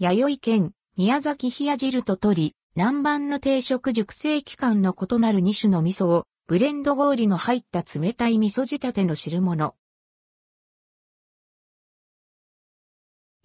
[0.00, 9.76] 弥生県、宮崎冷や汁と鶏、南蛮の定食熟成期間の異なる2種の味噌を、ブレンド氷の入った冷たい味噌仕立ての汁物。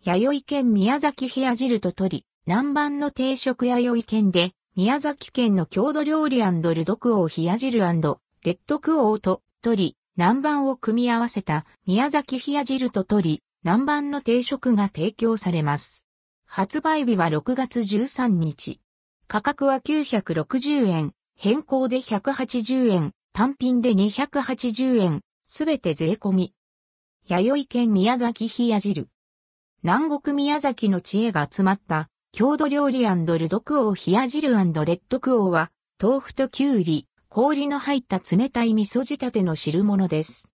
[0.03, 16.07] 弥生県宮崎冷や汁と鶏、南蛮の定食弥生県で、宮崎県の郷土料理ルドクオー冷や汁レッドクオーと鶏、南蛮を組み合わせた宮崎冷や汁と鶏、南蛮の定食が提供されます。
[16.51, 18.81] 発売日は6月13日。
[19.27, 26.55] 価格は960円、変更で180円、単品で280円、すべて税込み。
[27.27, 29.09] 弥生県宮崎冷や汁。
[29.83, 33.05] 南国宮崎の知恵が集まった郷土料理
[33.37, 35.69] ルドクオー冷や汁レッドクオーは
[36.01, 40.49] 豆腐ときゅうり、氷の入った冷たい味噌仕立ての汁物です。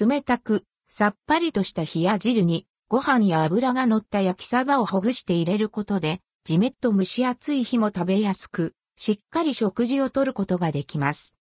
[0.00, 11.36] 冷たく、さっぱりとした冷や汁に、ご飯や油が乗った焼きサバをほぐして入れることで、じめっと蒸し暑い日も食べやすく、しっかり食事をとることができます。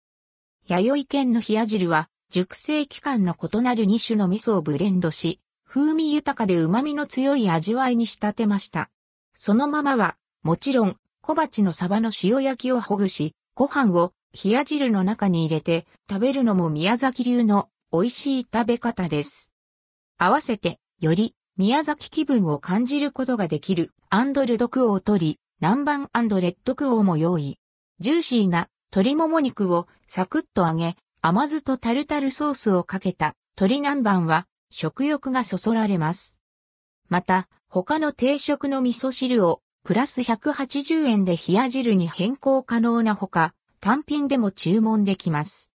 [0.67, 8.91] 弥生県の冷や汁は、熟成期間の異なる2種の味噌をブレンドし、風味豊かで旨味の強い味わいに仕立てました。
[9.33, 19.51] そのままは、もちろん、小鉢のサバの塩焼きをほぐし、ご飯を冷や汁の中に入れて食べるのも宮崎流の美味しい食べ方です。
[20.19, 27.57] 合わせて、より宮崎気分を感じることができるアンドルドクオー鶏、南蛮レッドクオーも用意。
[27.99, 36.39] ジューシーな鶏もも肉をサクッと揚げ、甘酢とタルタルソースをかけた鶏南蛮は食欲がそそられます。
[37.09, 45.67] また、他の定食の味噌汁をプラス180円で冷や汁に変更可能なほか、単品でも注文できます。